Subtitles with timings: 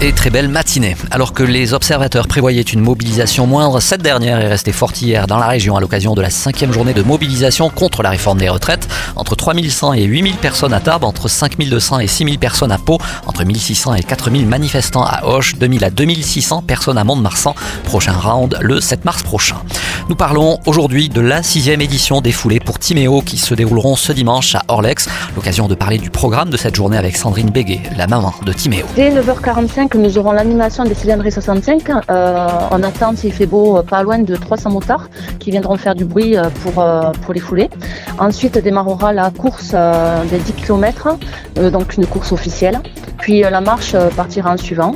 [0.00, 0.96] et très belle matinée.
[1.10, 5.38] Alors que les observateurs prévoyaient une mobilisation moindre, cette dernière est restée forte hier dans
[5.38, 8.88] la région à l'occasion de la cinquième journée de mobilisation contre la réforme des retraites.
[9.16, 13.44] Entre 3100 et 8000 personnes à Tarbes, entre 5200 et 6000 personnes à Pau, entre
[13.44, 17.54] 1600 et 4000 manifestants à Hoche, 2000 à 2600 personnes à Mont-de-Marsan.
[17.84, 19.56] Prochain round le 7 mars prochain.
[20.08, 24.12] Nous parlons aujourd'hui de la sixième édition des foulées pour Timéo qui se dérouleront ce
[24.12, 25.08] dimanche à Orlex.
[25.34, 28.86] L'occasion de parler du programme de cette journée avec Sandrine Béguet, la maman de Timéo.
[28.94, 31.90] Dès 9h45, nous aurons l'animation des cylindres 65.
[31.90, 36.04] Euh, on attend, s'il fait beau, pas loin de 300 motards qui viendront faire du
[36.04, 37.70] bruit euh, pour, euh, pour les foulées.
[38.18, 39.74] Ensuite démarrera la course
[40.30, 41.16] des 10 km,
[41.70, 42.80] donc une course officielle.
[43.18, 44.94] Puis la marche partira en suivant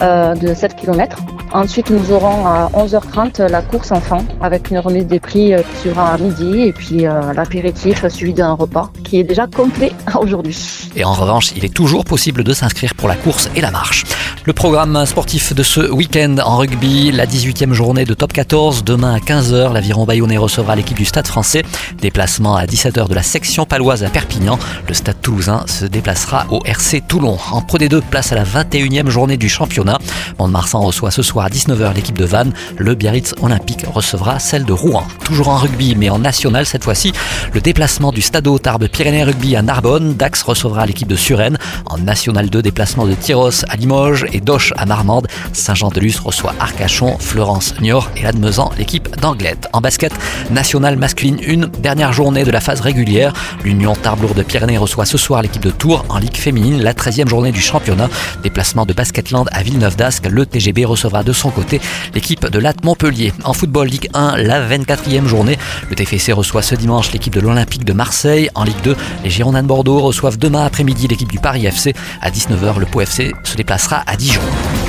[0.00, 1.16] de 7 km.
[1.54, 5.88] Ensuite, nous aurons à 11h30 la course enfant avec une remise des prix euh, qui
[5.88, 10.56] sera à midi et puis euh, l'apéritif suivi d'un repas qui est déjà complet aujourd'hui.
[10.96, 14.02] Et en revanche, il est toujours possible de s'inscrire pour la course et la marche.
[14.46, 18.84] Le programme sportif de ce week-end en rugby, la 18e journée de top 14.
[18.84, 21.62] Demain à 15h, l'aviron bayonnais recevra l'équipe du Stade français.
[22.02, 24.58] Déplacement à 17h de la section paloise à Perpignan.
[24.86, 27.38] Le Stade toulousain se déplacera au RC Toulon.
[27.52, 29.98] En Pro D2, place à la 21e journée du championnat.
[30.38, 32.52] Mont-de-Marsan reçoit ce soir à 19h l'équipe de Vannes.
[32.76, 35.06] Le Biarritz Olympique recevra celle de Rouen.
[35.24, 37.14] Toujours en rugby, mais en national cette fois-ci.
[37.54, 40.12] Le déplacement du Stade Tarbes Pyrénées Rugby à Narbonne.
[40.12, 41.56] Dax recevra l'équipe de Suresnes.
[41.86, 45.28] En national 2, déplacement de Tyros à Limoges et Doche à Marmande.
[45.52, 49.68] Saint-Jean-de-Luz reçoit Arcachon, Florence, Niort et Lannemezan, l'équipe d'Anglette.
[49.72, 50.12] En basket,
[50.50, 53.32] national masculine 1, dernière journée de la phase régulière.
[53.64, 57.28] L'Union Tarbes de Pyrénées reçoit ce soir l'équipe de Tours en Ligue féminine, la 13e
[57.28, 58.08] journée du championnat.
[58.42, 60.26] Déplacement de Basketland à Villeneuve d'Ascq.
[60.28, 61.80] Le TGB recevra de son côté
[62.14, 63.32] l'équipe de Latte Montpellier.
[63.44, 65.58] En football Ligue 1, la 24e journée.
[65.88, 68.50] Le TFC reçoit ce dimanche l'équipe de l'Olympique de Marseille.
[68.54, 71.94] En Ligue 2, les Girondins de Bordeaux reçoivent demain après-midi l'équipe du Paris FC.
[72.20, 74.83] À 19h, le Pau FC se déplacera à Dijon.